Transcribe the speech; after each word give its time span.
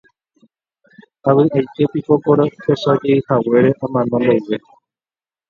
avy'aite 1.29 1.81
piko 1.91 2.13
ko 2.23 2.29
rohechajeyhaguére 2.37 3.69
amano 3.85 4.15
mboyve. 4.23 4.55